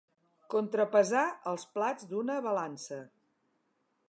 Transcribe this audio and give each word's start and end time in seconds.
Contrapesar 0.53 1.25
els 1.53 1.67
plats 1.77 2.09
d'una 2.15 2.41
balança. 2.49 3.03